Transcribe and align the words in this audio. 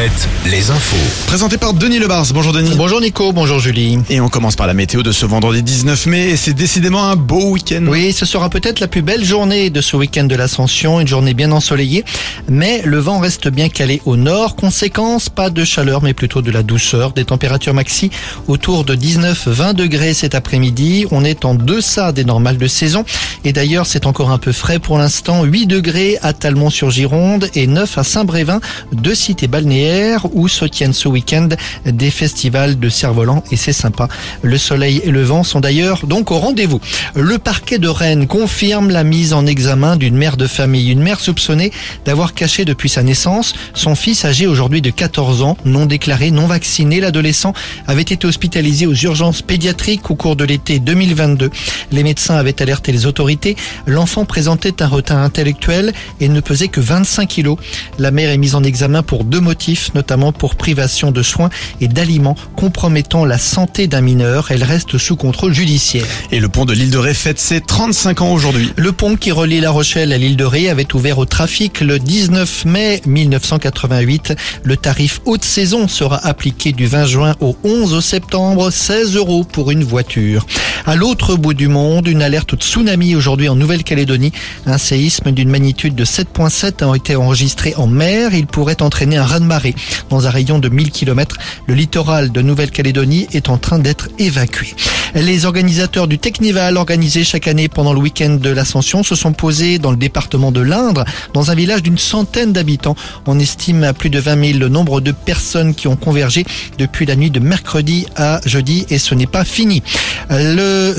Alouette, 0.00 0.28
les 0.46 0.70
infos. 0.70 0.96
Présenté 1.26 1.58
par 1.58 1.74
Denis 1.74 1.98
Lebars. 1.98 2.24
Bonjour 2.32 2.54
Denis. 2.54 2.72
Bonjour 2.74 3.02
Nico, 3.02 3.34
bonjour 3.34 3.58
Julie. 3.58 3.98
Et 4.08 4.18
on 4.22 4.30
commence 4.30 4.56
par 4.56 4.66
la 4.66 4.72
météo 4.72 5.02
de 5.02 5.12
ce 5.12 5.26
vendredi 5.26 5.62
19 5.62 6.06
mai 6.06 6.30
et 6.30 6.36
c'est 6.38 6.54
décidément 6.54 7.04
un 7.04 7.16
beau 7.16 7.50
week-end. 7.50 7.84
Oui, 7.86 8.14
ce 8.14 8.24
sera 8.24 8.48
peut-être 8.48 8.80
la 8.80 8.88
plus 8.88 9.02
belle 9.02 9.22
journée 9.22 9.68
de 9.68 9.82
ce 9.82 9.96
week-end 9.96 10.24
de 10.24 10.34
l'Ascension, 10.34 11.00
une 11.00 11.06
journée 11.06 11.34
bien 11.34 11.52
ensoleillée, 11.52 12.06
mais 12.48 12.80
le 12.82 12.98
vent 12.98 13.18
reste 13.18 13.48
bien 13.48 13.68
calé 13.68 14.00
au 14.06 14.16
nord. 14.16 14.56
Conséquence, 14.56 15.28
pas 15.28 15.50
de 15.50 15.64
chaleur, 15.64 16.02
mais 16.02 16.14
plutôt 16.14 16.40
de 16.40 16.50
la 16.50 16.62
douceur. 16.62 17.12
Des 17.12 17.26
températures 17.26 17.74
maxi 17.74 18.10
autour 18.48 18.84
de 18.84 18.96
19-20 18.96 19.74
degrés 19.74 20.14
cet 20.14 20.34
après-midi. 20.34 21.04
On 21.10 21.24
est 21.26 21.44
en 21.44 21.54
deçà 21.54 22.12
des 22.12 22.24
normales 22.24 22.56
de 22.56 22.68
saison. 22.68 23.04
Et 23.44 23.52
d'ailleurs, 23.52 23.84
c'est 23.84 24.06
encore 24.06 24.30
un 24.30 24.38
peu 24.38 24.52
frais 24.52 24.78
pour 24.78 24.96
l'instant. 24.96 25.44
8 25.44 25.66
degrés 25.66 26.16
à 26.22 26.32
Talmont-sur-Gironde 26.32 27.50
et 27.54 27.66
9 27.66 27.98
à 27.98 28.04
Saint-Brévin, 28.04 28.60
deux 28.92 29.14
cités 29.14 29.46
balnéaires 29.46 29.89
où 30.32 30.48
se 30.48 30.64
tiennent 30.64 30.92
ce 30.92 31.08
week-end 31.08 31.48
des 31.86 32.10
festivals 32.10 32.78
de 32.78 32.88
cerf-volant 32.88 33.42
et 33.50 33.56
c'est 33.56 33.72
sympa. 33.72 34.08
Le 34.42 34.58
soleil 34.58 35.00
et 35.04 35.10
le 35.10 35.22
vent 35.22 35.42
sont 35.42 35.60
d'ailleurs 35.60 36.06
donc 36.06 36.30
au 36.30 36.38
rendez-vous. 36.38 36.80
Le 37.14 37.38
parquet 37.38 37.78
de 37.78 37.88
Rennes 37.88 38.26
confirme 38.26 38.90
la 38.90 39.04
mise 39.04 39.32
en 39.32 39.46
examen 39.46 39.96
d'une 39.96 40.16
mère 40.16 40.36
de 40.36 40.46
famille, 40.46 40.90
une 40.90 41.02
mère 41.02 41.20
soupçonnée 41.20 41.72
d'avoir 42.04 42.34
caché 42.34 42.64
depuis 42.64 42.88
sa 42.88 43.02
naissance 43.02 43.54
son 43.74 43.94
fils 43.94 44.24
âgé 44.24 44.46
aujourd'hui 44.46 44.82
de 44.82 44.90
14 44.90 45.42
ans, 45.42 45.56
non 45.64 45.86
déclaré, 45.86 46.30
non 46.30 46.46
vacciné. 46.46 47.00
L'adolescent 47.00 47.52
avait 47.86 48.02
été 48.02 48.26
hospitalisé 48.26 48.86
aux 48.86 48.94
urgences 48.94 49.42
pédiatriques 49.42 50.10
au 50.10 50.14
cours 50.14 50.36
de 50.36 50.44
l'été 50.44 50.78
2022. 50.78 51.50
Les 51.92 52.02
médecins 52.02 52.36
avaient 52.36 52.60
alerté 52.60 52.92
les 52.92 53.06
autorités. 53.06 53.56
L'enfant 53.86 54.24
présentait 54.24 54.82
un 54.82 54.86
retard 54.86 55.18
intellectuel 55.18 55.92
et 56.20 56.28
ne 56.28 56.40
pesait 56.40 56.68
que 56.68 56.80
25 56.80 57.26
kilos. 57.26 57.58
La 57.98 58.10
mère 58.10 58.30
est 58.30 58.38
mise 58.38 58.54
en 58.54 58.62
examen 58.62 59.02
pour 59.02 59.24
deux 59.24 59.40
motifs, 59.40 59.79
notamment 59.94 60.32
pour 60.32 60.54
privation 60.54 61.10
de 61.10 61.22
soins 61.22 61.50
et 61.80 61.88
d'aliments 61.88 62.36
compromettant 62.56 63.24
la 63.24 63.38
santé 63.38 63.86
d'un 63.86 64.00
mineur. 64.00 64.50
Elle 64.50 64.64
reste 64.64 64.98
sous 64.98 65.16
contrôle 65.16 65.54
judiciaire. 65.54 66.06
Et 66.30 66.40
le 66.40 66.48
pont 66.48 66.64
de 66.64 66.72
l'île 66.72 66.90
de 66.90 66.98
Ré 66.98 67.14
fête 67.14 67.38
ses 67.38 67.60
35 67.60 68.20
ans 68.20 68.32
aujourd'hui. 68.32 68.72
Le 68.76 68.92
pont 68.92 69.16
qui 69.16 69.32
relie 69.32 69.60
La 69.60 69.70
Rochelle 69.70 70.12
à 70.12 70.18
l'île 70.18 70.36
de 70.36 70.44
Ré 70.44 70.68
avait 70.68 70.94
ouvert 70.94 71.18
au 71.18 71.24
trafic 71.24 71.80
le 71.80 71.98
19 71.98 72.64
mai 72.66 73.00
1988. 73.06 74.34
Le 74.62 74.76
tarif 74.76 75.20
haute 75.24 75.44
saison 75.44 75.88
sera 75.88 76.24
appliqué 76.26 76.72
du 76.72 76.86
20 76.86 77.06
juin 77.06 77.36
au 77.40 77.56
11 77.64 78.04
septembre, 78.04 78.70
16 78.70 79.16
euros 79.16 79.44
pour 79.44 79.70
une 79.70 79.84
voiture. 79.84 80.46
À 80.86 80.96
l'autre 80.96 81.36
bout 81.36 81.54
du 81.54 81.68
monde, 81.68 82.08
une 82.08 82.22
alerte 82.22 82.54
tsunami 82.56 83.14
aujourd'hui 83.14 83.48
en 83.48 83.56
Nouvelle-Calédonie. 83.56 84.32
Un 84.66 84.78
séisme 84.78 85.30
d'une 85.30 85.50
magnitude 85.50 85.94
de 85.94 86.04
7.7 86.04 86.90
a 86.90 86.96
été 86.96 87.16
enregistré 87.16 87.74
en 87.76 87.86
mer. 87.86 88.34
Il 88.34 88.46
pourrait 88.46 88.82
entraîner 88.82 89.18
un 89.18 89.24
raz-de-marée 89.24 89.74
dans 90.08 90.26
un 90.26 90.30
rayon 90.30 90.58
de 90.58 90.68
1000 90.68 90.90
km. 90.90 91.36
Le 91.66 91.74
littoral 91.74 92.32
de 92.32 92.40
Nouvelle-Calédonie 92.40 93.28
est 93.32 93.50
en 93.50 93.58
train 93.58 93.78
d'être 93.78 94.08
évacué. 94.18 94.74
Les 95.14 95.44
organisateurs 95.44 96.06
du 96.06 96.18
Technival 96.18 96.76
organisé 96.76 97.24
chaque 97.24 97.48
année 97.48 97.68
pendant 97.68 97.92
le 97.92 97.98
week-end 97.98 98.38
de 98.40 98.50
l'Ascension 98.50 99.02
se 99.02 99.16
sont 99.16 99.32
posés 99.32 99.78
dans 99.78 99.90
le 99.90 99.96
département 99.96 100.52
de 100.52 100.60
l'Indre, 100.60 101.04
dans 101.34 101.50
un 101.50 101.54
village 101.54 101.82
d'une 101.82 101.98
centaine 101.98 102.52
d'habitants. 102.52 102.94
On 103.26 103.38
estime 103.38 103.82
à 103.82 103.92
plus 103.92 104.08
de 104.08 104.20
20 104.20 104.52
000 104.52 104.58
le 104.58 104.68
nombre 104.68 105.00
de 105.00 105.10
personnes 105.10 105.74
qui 105.74 105.88
ont 105.88 105.96
convergé 105.96 106.44
depuis 106.78 107.06
la 107.06 107.16
nuit 107.16 107.30
de 107.30 107.40
mercredi 107.40 108.06
à 108.16 108.40
jeudi 108.46 108.86
et 108.88 108.98
ce 108.98 109.14
n'est 109.16 109.26
pas 109.26 109.44
fini. 109.44 109.82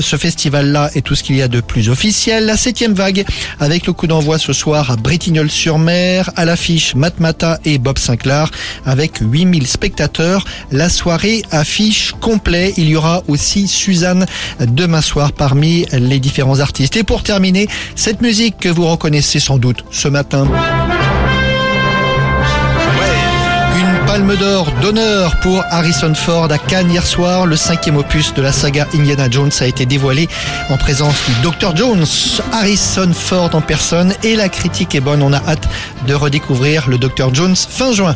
Ce 0.00 0.16
festival-là 0.16 0.90
est 0.94 1.02
tout 1.02 1.14
ce 1.14 1.22
qu'il 1.22 1.36
y 1.36 1.42
a 1.42 1.48
de 1.48 1.60
plus 1.60 1.88
officiel. 1.88 2.46
La 2.46 2.56
septième 2.56 2.94
vague 2.94 3.24
avec 3.60 3.86
le 3.86 3.92
coup 3.92 4.06
d'envoi 4.06 4.38
ce 4.38 4.52
soir 4.52 4.90
à 4.90 4.96
Bretignolles-sur-Mer, 4.96 6.30
à 6.36 6.44
l'affiche 6.44 6.94
Matmata 6.94 7.58
et 7.64 7.78
Bob 7.78 7.98
Sinclair 7.98 8.50
avec 8.84 9.18
8000 9.20 9.66
spectateurs. 9.66 10.44
La 10.70 10.88
soirée 10.88 11.42
affiche 11.50 12.12
complet. 12.20 12.74
Il 12.76 12.88
y 12.88 12.96
aura 12.96 13.22
aussi 13.28 13.68
Suzanne 13.68 14.26
demain 14.60 15.00
soir 15.00 15.32
parmi 15.32 15.86
les 15.92 16.18
différents 16.18 16.60
artistes. 16.60 16.96
Et 16.96 17.04
pour 17.04 17.22
terminer, 17.22 17.68
cette 17.96 18.22
musique 18.22 18.58
que 18.58 18.68
vous 18.68 18.86
reconnaissez 18.86 19.40
sans 19.40 19.58
doute 19.58 19.84
ce 19.90 20.08
matin. 20.08 20.48
Palme 24.12 24.36
d'or 24.36 24.70
d'honneur 24.82 25.40
pour 25.40 25.64
Harrison 25.70 26.12
Ford 26.14 26.52
à 26.52 26.58
Cannes 26.58 26.90
hier 26.90 27.06
soir. 27.06 27.46
Le 27.46 27.56
cinquième 27.56 27.96
opus 27.96 28.34
de 28.34 28.42
la 28.42 28.52
saga 28.52 28.86
Indiana 28.92 29.30
Jones 29.30 29.50
a 29.60 29.66
été 29.66 29.86
dévoilé 29.86 30.28
en 30.68 30.76
présence 30.76 31.16
du 31.26 31.32
Dr 31.40 31.74
Jones, 31.74 32.04
Harrison 32.52 33.10
Ford 33.14 33.48
en 33.54 33.62
personne 33.62 34.12
et 34.22 34.36
la 34.36 34.50
critique 34.50 34.94
est 34.94 35.00
bonne. 35.00 35.22
On 35.22 35.32
a 35.32 35.38
hâte 35.38 35.66
de 36.06 36.12
redécouvrir 36.12 36.90
le 36.90 36.98
Dr 36.98 37.32
Jones 37.32 37.56
fin 37.56 37.94
juin. 37.94 38.14